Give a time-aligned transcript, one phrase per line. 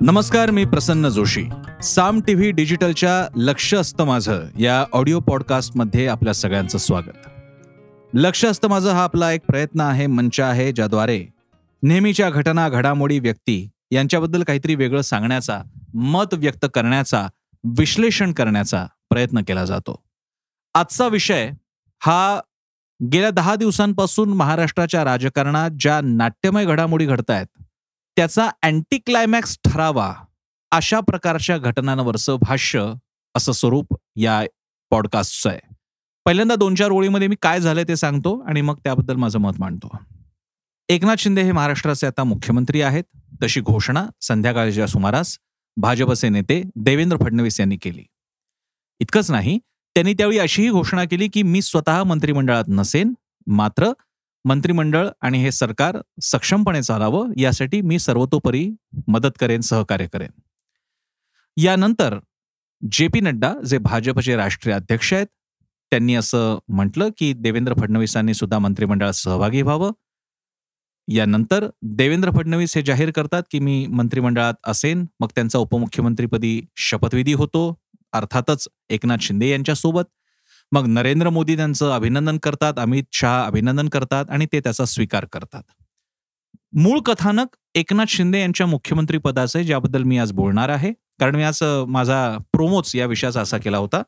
[0.00, 1.44] नमस्कार मी प्रसन्न जोशी.
[1.82, 7.28] साम टीव्ही डिजिटलच्या लक्ष असतं माझं या ऑडिओ पॉडकास्टमध्ये आपल्या सगळ्यांचं स्वागत.
[8.14, 11.26] लक्ष असतं माझं हा आपला एक प्रयत्न आहे मंच आहे ज्याद्वारे
[11.82, 15.62] नेहमीच्या घटना घडामोडी व्यक्ती यांच्याबद्दल काहीतरी वेगळं सांगण्याचा
[15.94, 17.26] मत व्यक्त करण्याचा
[17.64, 20.02] विश्लेषण करण्याचा प्रयत्न केला जातो.
[20.74, 21.50] आजचा विषय
[22.00, 22.40] हा
[23.12, 27.62] गेल्या दहा दिवसांपासून महाराष्ट्राच्या राजकारणात ज्या नाट्यमय घडामोडी घडत आहेत
[28.18, 30.14] त्याचा अँटी क्लायमॅक्स ठरावा
[30.70, 32.92] अशा प्रकारच्या घटनांवरचं भाष्य
[33.34, 34.42] असं स्वरूप या
[34.90, 35.60] पॉडकास्टचं आहे.
[36.24, 39.98] पहिल्यांदा दोन चार ओळीमध्ये मी काय झालंय ते सांगतो आणि मग त्याबद्दल माझं मत मांडतो.
[40.88, 43.04] एकनाथ शिंदे हे महाराष्ट्राचे आता मुख्यमंत्री आहेत.
[43.42, 45.38] तशी घोषणा संध्याकाळच्या सुमारास
[45.76, 48.04] भाजपचे नेते देवेंद्र फडणवीस यांनी केली.
[49.00, 53.14] इतकंच नाही त्यांनी त्यावेळी अशीही घोषणा केली की मी स्वतः मंत्रिमंडळात नसेन
[53.46, 53.92] मात्र
[54.48, 58.68] मंत्रिमंडळ आणि हे सरकार सक्षमपणे चालावं यासाठी मी सर्वतोपरी
[59.08, 60.30] मदत करेन सहकार्य करेन.
[61.56, 62.18] यानंतर
[62.92, 65.26] जे पी नड्डा जे भाजपचे राष्ट्रीय अध्यक्ष आहेत
[65.90, 69.90] त्यांनी असं म्हटलं की देवेंद्र फडणवीसांनी सुद्धा मंत्रिमंडळात सहभागी व्हावं.
[71.08, 77.78] यानंतर देवेंद्र फडणवीस हे जाहीर करतात की मी मंत्रिमंडळात असेन मग त्यांचा उपमुख्यमंत्रीपदी शपथविधी होतो
[78.12, 80.04] अर्थातच एकनाथ शिंदे यांच्यासोबत.
[80.72, 85.62] मग नरेंद्र मोदी त्यांचं अभिनंदन करतात अमित शहा अभिनंदन करतात आणि ते त्याचा स्वीकार करतात.
[86.72, 90.92] मूळ कथानक एकनाथ शिंदे यांच्या मुख्यमंत्री पदाचे ज्याबद्दल मी आज बोलणार आहे.
[91.20, 94.02] कारण मी आज माझा प्रोमोच या विषयाचा असा केला होता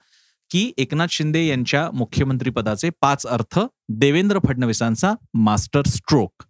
[0.50, 3.58] की एकनाथ शिंदे यांच्या मुख्यमंत्री पदाचे पाच अर्थ
[3.88, 6.42] देवेंद्र फडणवीसांचा मास्टर स्ट्रोक.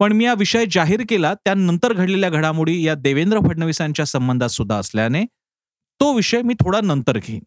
[0.00, 5.24] पण मी हा विषय जाहीर केला त्यानंतर घडलेल्या घडामोडी या देवेंद्र फडणवीसांच्या संबंधात सुद्धा असल्याने
[6.00, 7.42] तो विषय मी थोडा नंतर घेईन.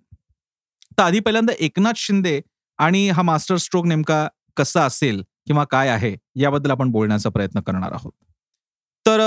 [1.00, 2.39] तर आधी पहिल्यांदा एकनाथ शिंदे
[2.80, 7.92] आणि हा मास्टर स्ट्रोक नेमका कसा असेल किंवा काय आहे याबद्दल आपण बोलण्याचा प्रयत्न करणार
[7.92, 8.11] आहोत.
[9.05, 9.22] तर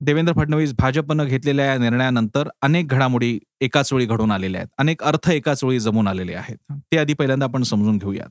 [0.00, 4.68] देवेंद्र फडणवीस भाजपनं घेतलेल्या या निर्णयानंतर अनेक घडामोडी एकाच वेळी घडून आलेल्या आहेत.
[4.78, 6.56] अनेक अर्थ एकाच वेळी जमून आलेले आहेत.
[6.92, 8.30] ते आधी पहिल्यांदा आपण समजून घेऊयात.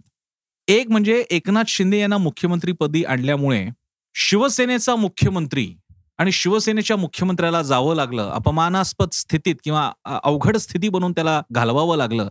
[0.68, 3.66] एक म्हणजे एकनाथ शिंदे यांना मुख्यमंत्रीपदी आणल्यामुळे
[4.16, 5.68] शिवसेनेचा मुख्यमंत्री
[6.20, 12.30] आणि शिवसेनेच्या मुख्यमंत्र्याला जावं लागलं अपमानास्पद स्थितीत किंवा अवघड स्थिती बनवून त्याला घालवावं लागलं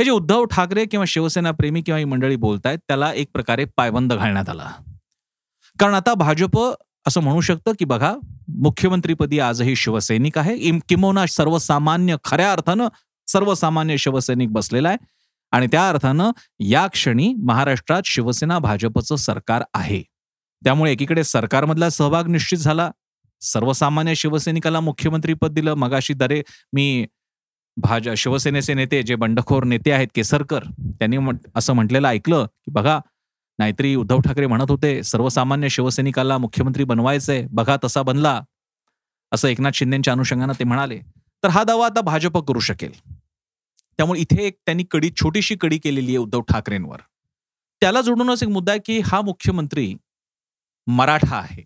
[0.00, 4.12] हे जे उद्धव ठाकरे किंवा शिवसेना प्रेमी किंवा ही मंडळी बोलतायत त्याला एक प्रकारे पायबंद
[4.12, 4.70] घालण्यात आला.
[5.78, 6.72] कारण आता भाजप
[7.06, 8.14] असं म्हणू शकतं की बघा
[8.48, 10.78] मुख्यमंत्रीपदी आजही शिवसैनिक आहे.
[10.88, 12.88] किंबहुना सर्वसामान्य खऱ्या अर्थानं
[13.26, 14.98] सर्वसामान्य शिवसैनिक बसलेला आहे.
[15.50, 20.02] आणि त्या अर्थानं या क्षणी महाराष्ट्रात शिवसेना भाजपचं सरकार आहे.
[20.64, 22.90] त्यामुळे एकीकडे सरकारमधला सहभाग निश्चित झाला.
[23.40, 25.74] सर्वसामान्य शिवसैनिकाला मुख्यमंत्रीपद दिलं.
[25.74, 27.06] मगाशी दरे मी
[27.76, 30.64] भाज शिवसेनेचे नेते जे बंडखोर नेते आहेत केसरकर
[30.98, 31.16] त्यांनी
[31.54, 33.00] असं म्हटलेलं ऐकलं की बघा
[33.58, 38.40] नाहीतरी उद्धव ठाकरे म्हणत होते सर्वसामान्य शिवसैनिकाला मुख्यमंत्री बनवायचंय बघा तसा बनला
[39.32, 40.98] असं एकनाथ शिंदेच्या अनुषंगानं ते म्हणाले.
[41.42, 42.92] तर हा दावा आता भाजप करू शकेल.
[43.98, 47.00] त्यामुळे इथे एक त्यांनी कडी छोटीशी कडी केलेली आहे उद्धव ठाकरेंवर.
[47.80, 49.94] त्याला जोडूनच एक मुद्दा आहे की हा मुख्यमंत्री
[50.86, 51.64] मराठा आहे.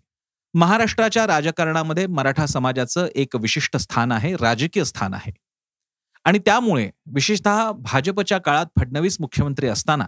[0.53, 5.31] महाराष्ट्राच्या राजकारणामध्ये मराठा समाजाचं एक विशिष्ट स्थान आहे राजकीय स्थान आहे.
[6.25, 10.07] आणि त्यामुळे विशेषतः भाजपच्या काळात फडणवीस मुख्यमंत्री असताना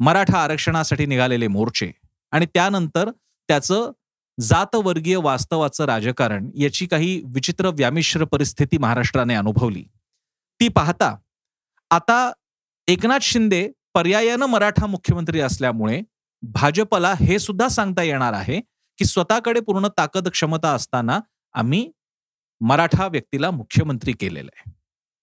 [0.00, 1.90] मराठा आरक्षणासाठी निघालेले मोर्चे
[2.32, 3.10] आणि त्यानंतर
[3.48, 3.90] त्याचं
[4.40, 9.82] जातवर्गीय वास्तवाचं राजकारण याची काही विचित्र व्यामिश्र परिस्थिती महाराष्ट्राने अनुभवली.
[10.60, 11.16] ती पाहता
[11.90, 12.32] आता
[12.88, 16.00] एकनाथ शिंदे पर्यायानं मराठा मुख्यमंत्री असल्यामुळे
[16.42, 18.60] भाजपला हे सुद्धा सांगता येणार आहे
[18.98, 21.18] की स्वतःकडे पूर्ण ताकद क्षमता असताना
[21.52, 21.90] आम्ही
[22.60, 24.75] मराठा व्यक्तीला मुख्यमंत्री केलेलं आहे.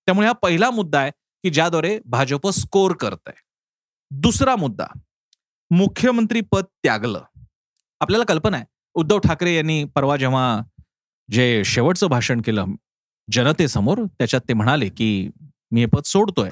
[0.06, 1.12] त्यामुळे हा पहिला मुद्दा आहे
[1.44, 3.42] की ज्याद्वारे भाजप स्कोर करत आहे
[4.12, 4.86] दुसरा मुद्दा
[5.72, 7.22] मुख्यमंत्री पद त्यागलं.
[8.02, 10.62] आपल्याला कल्पना आहे उद्धव ठाकरे यांनी परवा जेव्हा
[11.32, 12.66] जे शेवटचं भाषण केलं
[13.32, 15.30] जनतेसमोर त्याच्यात ते म्हणाले की
[15.72, 16.50] मी हे पद सोडतोय.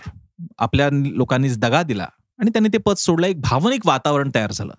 [0.60, 2.08] आपल्या लोकांनीच दगा दिला
[2.40, 3.28] आणि त्यांनी ते पद सोडलं.
[3.28, 4.74] एक भावनिक वातावरण तयार झालं.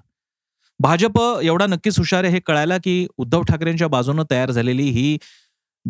[0.78, 5.16] भाजप एवढा नक्कीच हुशार आहे हे कळायला की उद्धव ठाकरेंच्या बाजूनं तयार झालेली ही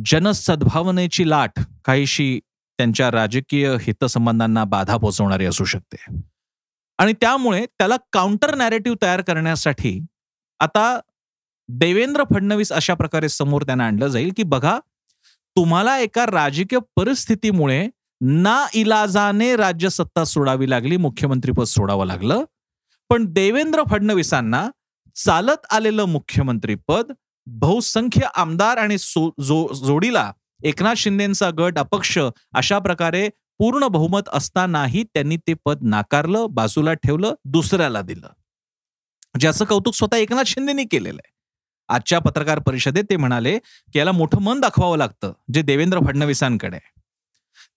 [0.05, 2.41] जनसद्भावनेची लाट काहीशी
[2.79, 5.97] त्यांच्या राजकीय हितसंबंधांना बाधा पोहोचवणारी असू शकते.
[6.99, 10.01] आणि त्यामुळे त्याला काउंटर नॅरेटिव्ह तयार करण्यासाठी
[10.61, 11.01] आता
[11.69, 14.79] देवेंद्र फडणवीस अशा प्रकारे समोर त्यांना आणलं जाईल की बघा
[15.57, 17.89] तुम्हाला एका राजकीय परिस्थितीमुळे
[18.21, 22.45] ना इलाजाने राज्य सत्ता सोडावी लागली मुख्यमंत्रीपद सोडावं लागलं
[23.11, 24.69] पण देवेंद्र फडणवीसांना
[25.15, 27.13] चालत आलेलं मुख्यमंत्रीपद
[27.47, 28.97] बहुसंख्य आमदार आणि
[29.87, 32.19] जोडीला एकनाथ शिंदेचा गट अपक्ष
[32.55, 33.29] अशा प्रकारे
[33.59, 38.29] पूर्ण बहुमत असतानाही त्यांनी ते पद नाकारलं बाजूला ठेवलं दुसऱ्याला दिलं.
[39.41, 41.33] ज्याचं कौतुक स्वतः एकनाथ शिंदेनी केलेलं आहे.
[41.89, 46.79] आजच्या पत्रकार परिषदेत ते म्हणाले की याला मोठं मन दाखवावं लागतं जे देवेंद्र फडणवीसांकडे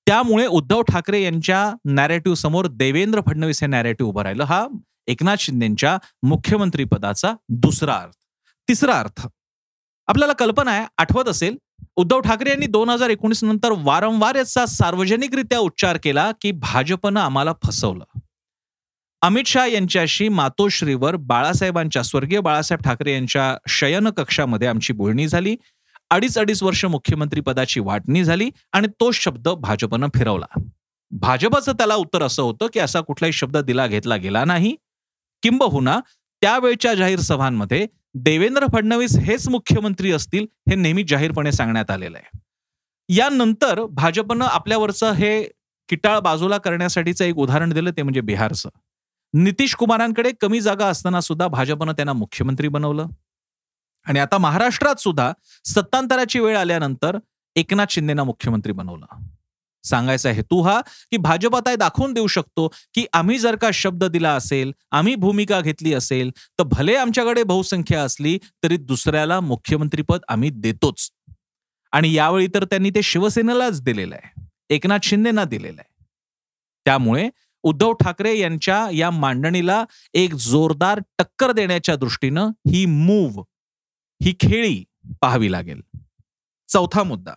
[0.08, 4.44] त्यामुळे उद्धव ठाकरे यांच्या नॅरेटिव्ह समोर देवेंद्र फडणवीस हे नॅरेटिव्ह उभं राहिलं.
[4.44, 4.68] हा
[5.08, 8.16] एकनाथ शिंदेच्या मुख्यमंत्री पदाचा दुसरा अर्थ.
[8.68, 9.28] तिसरा अर्थ
[10.08, 11.58] आपल्याला कल्पना आहे आठवत असेल
[11.96, 17.54] उद्धव ठाकरे यांनी दोन हजार एकोणीस नंतर वारंवार याचा सार्वजनिकरित्या उच्चार केला की भाजपनं आम्हाला
[17.64, 18.04] फसवलं.
[19.22, 25.56] अमित शहा यांच्याशी मातोश्रीवर बाळासाहेबांच्या स्वर्गीय बाळासाहेब ठाकरे यांच्या शयन कक्षामध्ये आमची बोलणी झाली.
[26.10, 30.60] अडीच अडीच वर्ष मुख्यमंत्री पदाची वाटणी झाली आणि तो शब्द भाजपनं फिरवला.
[31.12, 34.76] भाजपचं त्याला उत्तर असं होतं की असा कुठलाही शब्द दिला घेतला गेला नाही.
[35.44, 36.00] किंबहुना
[36.42, 42.40] त्यावेळच्या जाहीर सभांमध्ये देवेंद्र फडणवीस हेच मुख्यमंत्री असतील हे नेहमी जाहीरपणे सांगण्यात आलेलं आहे.
[43.10, 45.44] यानंतर भाजपनं आपल्यावरचं हे
[45.90, 48.70] किटाळ बाजूला करण्यासाठीचं एक उदाहरण दिलं ते म्हणजे बिहारचं.
[49.34, 53.08] नितीश कुमारांकडे कमी जागा असताना सुद्धा भाजपनं त्यांना मुख्यमंत्री बनवलं.
[54.06, 55.34] आणि आता महाराष्ट्रात सुद्धा
[55.66, 57.18] सत्तांतराची वेळ आल्यानंतर
[57.56, 59.06] एकनाथ शिंदेना मुख्यमंत्री बनवलं.
[59.86, 64.36] सांगायचा हेतू हा की भाजपा काय दाखवून देऊ शकतो की आम्ही जर का शब्द दिला
[64.36, 71.12] असेल आम्ही भूमिका घेतली असेल तर भले आमच्याकडे बहुसंख्या असली तरी दुसऱ्याला मुख्यमंत्रीपद आम्ही देतोच.
[71.92, 74.46] आणि यावेळी तर त्यांनी ते शिवसेनेलाच दिलेलं आहे.
[74.70, 76.06] एकनाथ शिंदेना दिलेलं आहे.
[76.86, 77.30] त्यामुळे
[77.64, 83.44] उद्धव ठाकरे यांच्या या मांडणीला एक जोरदार टक्कर देण्याच्या दृष्टीनं ही मूव
[84.24, 84.84] ही खेळी
[85.22, 85.82] पाहावी लागेल.
[86.70, 87.34] चौथा मुद्दा.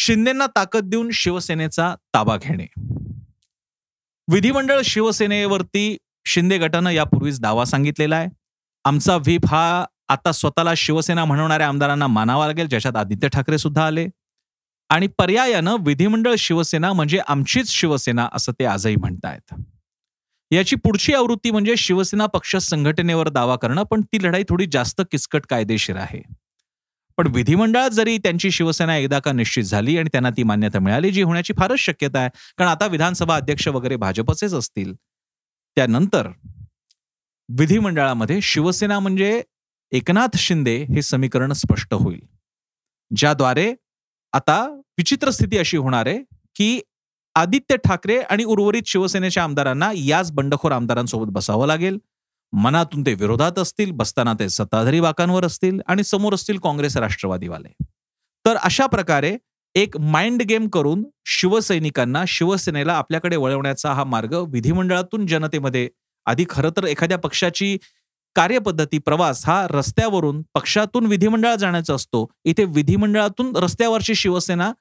[0.00, 2.66] शिंदेना ताकद देऊन शिवसेनेचा ताबा घेणे.
[4.32, 5.96] विधिमंडळ शिवसेनेवरती
[6.26, 8.28] शिंदे गटानं यापूर्वीच दावा सांगितलेला आहे.
[8.84, 14.08] आमचा व्हीप हा आता स्वतःला शिवसेना म्हणवणाऱ्या आमदारांना मानावा लागेल ज्याच्यात आदित्य ठाकरे सुद्धा आले.
[14.90, 19.54] आणि पर्यायानं विधिमंडळ शिवसेना म्हणजे आमचीच शिवसेना असं ते आजही म्हणतायत.
[20.50, 25.46] याची पुढची आवृत्ती म्हणजे शिवसेना पक्ष संघटनेवर दावा करणं पण ती लढाई थोडी जास्त किचकट
[25.46, 26.22] कायदेशीर आहे.
[27.18, 31.22] पण विधिमंडळात जरी त्यांची शिवसेना एकदा का निश्चित झाली आणि त्यांना ती मान्यता मिळाली जी
[31.22, 32.28] होण्याची फारच शक्यता आहे.
[32.58, 34.94] कारण आता विधानसभा अध्यक्ष वगैरे भाजपचेच असतील.
[35.76, 36.28] त्यानंतर
[37.48, 39.42] विधिमंडळामध्ये शिवसेना म्हणजे
[39.92, 42.20] एकनाथ शिंदे हे समीकरण स्पष्ट होईल.
[43.16, 43.74] ज्याद्वारे
[44.32, 44.62] आता
[44.98, 46.18] विचित्र स्थिती अशी होणार आहे
[46.56, 46.80] की
[47.34, 51.98] आदित्य ठाकरे आणि उर्वरित शिवसेनेच्या आमदारांना याच बंडखोर आमदारांसोबत बसावं लागेल.
[52.52, 57.68] मनातून ते विरोधात असतील बसताना ते सत्ताधारी वाकांवर असतील आणि समोर असतील काँग्रेस राष्ट्रवादीवाले.
[58.44, 59.36] तर अशा प्रकारे
[59.74, 65.88] एक माइंड गेम करून शिवसैनिकांना शिवसेनेला आपल्याकडे वळवण्याचा हा मार्ग विधिमंडळातून जनतेमध्ये
[66.26, 67.76] आधी खरं तर एखाद्या पक्षाची
[68.36, 72.26] कार्यपद्धती प्रवास हा रस्त्यावरून पक्षातून विधिमंडळात जाण्याचा असतो.
[72.44, 74.72] इथे विधिमंडळातून रस्त्यावरची शिवसेना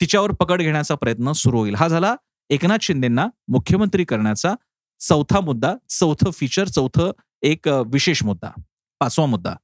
[0.00, 1.74] तिच्यावर पकड घेण्याचा प्रयत्न सुरू होईल.
[1.74, 2.14] हा झाला
[2.50, 4.54] एकनाथ शिंदेना मुख्यमंत्री करण्याचा
[5.00, 7.10] चौथा मुद्दा चौथं फीचर चौथं
[7.42, 8.52] एक विशेष मुद्दा
[9.00, 9.54] पाचवा मुद्दा.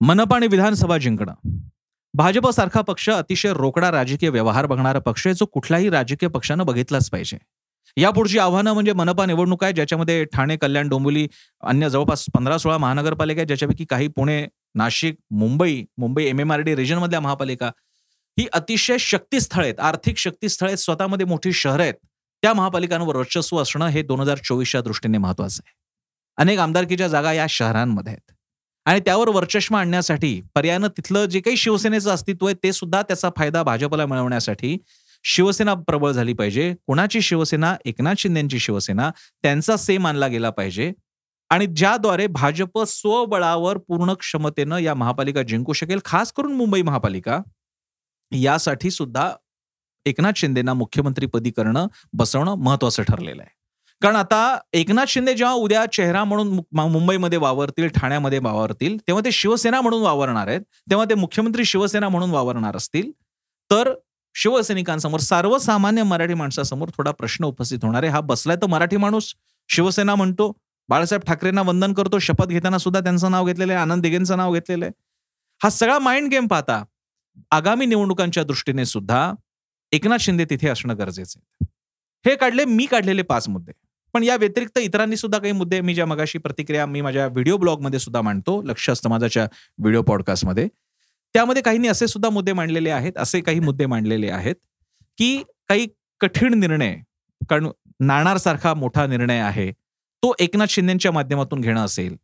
[0.00, 1.34] मनपा आणि विधानसभा जिंकणं.
[2.14, 7.10] भाजप सारखा पक्ष अतिशय रोकडा राजकीय व्यवहार बघणारा पक्ष आहे जो कुठल्याही राजकीय पक्षानं बघितलाच
[7.10, 7.38] पाहिजे.
[7.96, 11.26] यापुढची आव्हानं म्हणजे मनपा निवडणूक आहे ज्याच्यामध्ये ठाणे कल्याण डोंबिवली
[11.62, 14.44] अन्य जवळपास पंधरा सोळा महानगरपालिका ज्याच्यापैकी काही Pune
[14.78, 17.70] Nashik Mumbai Mumbai M M R D रिजनमधल्या महापालिका
[18.38, 21.94] ही अतिशय शक्तीस्थळ आहेत आर्थिक शक्तीस्थळ आहेत स्वतःमध्ये मोठी शहरं आहेत.
[22.42, 25.72] त्या महापालिकांवर वर्चस्व असणं हे दोन हजार चोवीसच्या दृष्टीने महत्वाचं आहे.
[26.36, 28.32] अनेक आमदारकीच्या जागा या शहरांमध्ये आहेत.
[28.86, 33.62] आणि त्यावर वर्चस्व आणण्यासाठी पर्यायानं तिथलं जे काही शिवसेनेचं अस्तित्व आहे ते सुद्धा त्याचा फायदा
[33.62, 34.78] भाजपला मिळवण्यासाठी
[35.24, 36.74] शिवसेना प्रबळ झाली पाहिजे.
[36.86, 37.76] कुणाची शिवसेना?
[37.84, 39.10] एकनाथ शिंदेची शिवसेना.
[39.42, 40.92] त्यांचा सेम आणला गेला पाहिजे.
[41.50, 47.40] आणि ज्याद्वारे भाजप स्वबळावर पूर्ण क्षमतेनं या महापालिका जिंकू शकेल खास करून मुंबई महापालिका
[48.32, 49.32] यासाठी सुद्धा
[50.06, 53.58] एकनाथ शिंदेना मुख्यमंत्रीपदी करणं बसवणं महत्वाचं ठरलेलं आहे.
[54.02, 59.80] कारण आता एकनाथ शिंदे जेव्हा उद्या चेहरा म्हणून मुंबईमध्ये वावरतील ठाण्यामध्ये वावरतील तेव्हा ते शिवसेना
[59.80, 63.10] म्हणून वावरणार आहेत तेव्हा ते मुख्यमंत्री शिवसेना म्हणून वावरणार असतील
[63.70, 63.92] तर
[64.34, 68.12] शिवसैनिकांसमोर सर्वसामान्य मराठी माणसासमोर थोडा प्रश्न उपस्थित होणार आहे.
[68.12, 69.34] हा बसलाय तर मराठी माणूस
[69.70, 70.52] शिवसेना म्हणतो
[70.88, 74.84] बाळासाहेब ठाकरेंना वंदन करतो शपथ घेताना सुद्धा त्यांचं नाव घेतलेलं आहे आनंद दिगेंचं नाव घेतलेलं
[74.84, 74.92] आहे.
[75.60, 76.82] हा सगळा माइंड गेम पाहता
[77.50, 79.32] आगामी निवडणुकांच्या दृष्टीने सुद्धा
[79.92, 81.66] एकनाथ शिंदे तिथे असणं गरजेचं आहे.
[82.30, 83.72] हे काढले मी काढलेले पाच मुद्दे.
[84.12, 87.98] पण या व्यतिरिक्त इतरांनी सुद्धा काही मुद्दे मी ज्या मगाशी प्रतिक्रिया मी माझ्या व्हिडिओ ब्लॉगमध्ये
[88.00, 90.68] सुद्धा मांडतो लक्ष असतं व्हिडिओ पॉडकास्टमध्ये.
[91.34, 94.54] त्यामध्ये काहींनी असे सुद्धा मुद्दे मांडलेले आहेत असे काही मुद्दे मांडलेले आहेत
[95.18, 95.88] की काही
[96.20, 96.96] कठीण निर्णय
[97.48, 97.68] कारण
[98.00, 99.72] नाणारसारखा मोठा निर्णय आहे
[100.22, 102.16] तो एकनाथ शिंदेच्या माध्यमातून घेणं असेल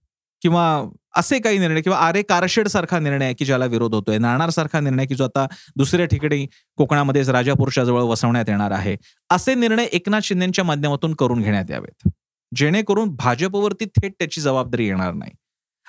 [0.43, 0.85] किंवा
[1.17, 4.19] असे काही निर्णय किंवा आरे कारशेड सारखा निर्णय की ज्याला विरोध होतोय.
[4.19, 5.47] नाणार सारखा निर्णय की जो आता
[5.77, 6.47] दुसऱ्या ठिकाणी
[6.77, 8.97] कोकणामध्ये राजापूरच्या जवळ वसवण्यात येणार आहे.
[9.31, 12.09] असे निर्णय एकनाथ शिंदेच्या माध्यमातून करून घेण्यात यावेत.
[12.55, 15.33] जेणेकरून भाजपवरती थेट त्याची जबाबदारी येणार नाही.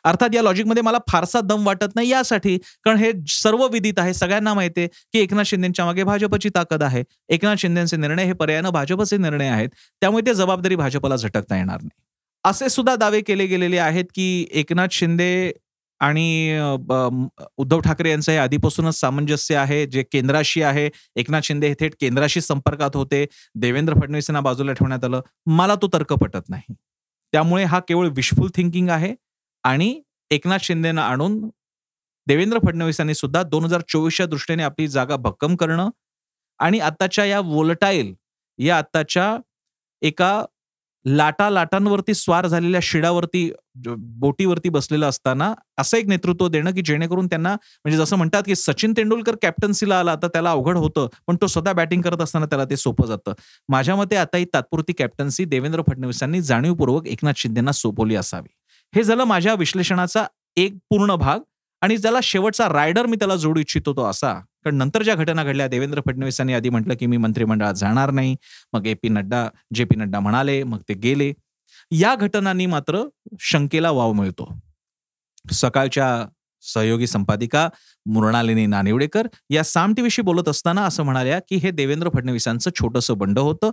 [0.04, 4.14] अर्थात या लॉजिकमध्ये मला फारसा दम वाटत नाही यासाठी कारण हे सर्व विदित आहे.
[4.14, 7.04] सगळ्यांना माहिती आहे की एकनाथ शिंदेच्या मागे भाजपची ताकद आहे.
[7.30, 9.70] एकनाथ शिंदेचे निर्णय हे पर्यायानं भाजपचे निर्णय आहेत.
[10.02, 12.07] त्यामुळे ते जबाबदारी भाजपला झटकता येणार नाही.
[12.48, 15.52] असे सुद्धा दावे केले गेलेले आहेत की एकनाथ शिंदे
[16.02, 16.60] आणि
[17.58, 20.90] उद्धव ठाकरे यांचं हे आधीपासूनच सामंजस्य आहे जे केंद्राशी आहे.
[21.16, 23.26] एकनाथ शिंदे हे थेट केंद्राशी संपर्कात होते.
[23.56, 25.22] देवेंद्र फडणवीसांना बाजूला ठेवण्यात आलं.
[25.48, 26.74] मला तो तर्क पटत नाही.
[27.34, 29.14] त्यामुळे हा केवळ विशफुल थिंकिंग आहे
[29.64, 29.94] आणि
[30.32, 31.40] एकनाथ शिंदेना आणून
[32.28, 35.90] देवेंद्र फडणवीसांनी सुद्धा दोन हजार चोवीसच्या दृष्टीने आपली जागा भक्कम करणं
[36.60, 38.14] आणि आत्ताच्या या वोलटाईल
[38.60, 39.36] या आत्ताच्या
[40.02, 40.32] एका
[41.06, 43.50] लाटा लाटांवरती स्वार झालेल्या शिडावरती
[43.98, 48.94] बोटीवरती बसलेलं असताना असं एक नेतृत्व देणं की जेणेकरून त्यांना म्हणजे जसं म्हणतात की सचिन
[48.98, 52.78] तेंडुलकर कॅप्टन्सीला आला तर त्याला अवघड होतं पण तो स्वतः बॅटिंग करत असताना त्याला ते
[52.78, 53.34] सोपं जातं.
[53.70, 58.50] माझ्या मते आता ही तात्पुरती कॅप्टन्सी देवेंद्र फडणवीसांनी जाणीवपूर्वक एकनाथ शिंदेना सोपवली असावी.
[58.94, 60.26] हे झालं माझ्या विश्लेषणाचा
[60.58, 61.40] एक पूर्ण भाग
[61.82, 64.34] आणि ज्याला शेवटचा रायडर मी त्याला जोडू इच्छितो तो असा.
[64.68, 68.36] कारण नंतर ज्या घटना घडल्या देवेंद्र फडणवीसांनी आधी म्हटलं की मी मंत्रिमंडळात जाणार नाही.
[68.74, 71.34] मग A P Nadda J P Nadda म्हणाले मग ते गेले.
[71.92, 73.04] या घटनांनी मात्र
[73.40, 74.60] शंकेला वाव मिळतो.
[75.52, 76.26] सकाळच्या
[76.62, 77.70] सहयोगी संपादिका
[78.06, 83.40] मृणालिनी नानिवडेकर या साम टीव्हीशी बोलत असताना असं म्हणाल्या की हे देवेंद्र फडणवीसांचं छोटंसं बंड
[83.40, 83.72] होतं.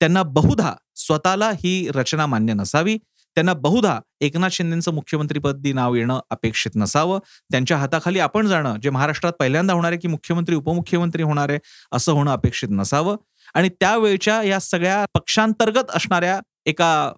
[0.00, 2.98] त्यांना बहुधा स्वतःला ही रचना मान्य नसावी.
[3.34, 7.18] त्यांना बहुधा एकनाथ शिंदेचं मुख्यमंत्रीपदी नाव येणं अपेक्षित नसावं.
[7.50, 11.58] त्यांच्या हाताखाली आपण जाणं जे महाराष्ट्रात पहिल्यांदा होणार आहे की मुख्यमंत्री उपमुख्यमंत्री होणार आहे
[11.92, 13.16] असं होणं अपेक्षित नसावं.
[13.54, 17.12] आणि त्यावेळच्या या सगळ्या पक्षांतर्गत असणाऱ्या एका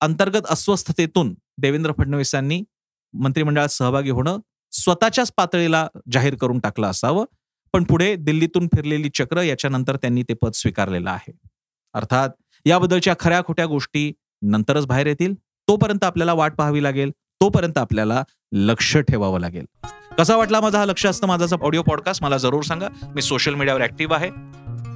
[0.00, 2.62] अंतर्गत अस्वस्थतेतून देवेंद्र फडणवीसांनी
[3.12, 4.38] मंत्रिमंडळात सहभागी होणं
[4.72, 7.24] स्वतःच्याच पातळीला जाहीर करून टाकलं असावं.
[7.72, 11.32] पण पुढे दिल्लीतून फिरलेली चक्र याच्यानंतर त्यांनी ते पद स्वीकारलेलं आहे.
[11.94, 12.30] अर्थात
[12.66, 14.12] याबद्दलच्या खऱ्या खोट्या गोष्टी
[14.42, 15.34] नंतरच बाहेर येतील.
[15.68, 19.64] तोपर्यंत आपल्याला वाट पाहावी लागेल तोपर्यंत आपल्याला लक्ष ठेवावं लागेल.
[20.18, 22.88] कसा वाटला माझा हा लक्ष असतं माझा ऑडिओ पॉडकास्ट मला जरूर सांगा.
[23.14, 24.28] मी सोशल मीडियावर ऍक्टिव्ह आहे.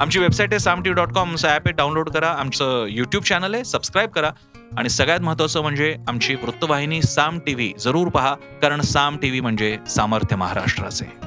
[0.01, 1.73] आमची वेबसाईट आहे Saam T dot com app आहे.
[1.73, 2.29] डाउनलोड करा.
[2.29, 3.65] आमचं युट्यूब चॅनल आहे.
[3.65, 4.31] सबस्क्राईब करा.
[4.77, 10.37] आणि सगळ्यात महत्वाचं म्हणजे आमची वृत्तवाहिनी साम टीव्ही जरूर पहा कारण साम टीव्ही म्हणजे सामर्थ्य
[10.37, 11.26] महाराष्ट्राचे.